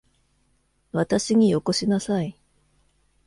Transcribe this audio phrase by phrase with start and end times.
[0.93, 2.35] 私によこしなさい。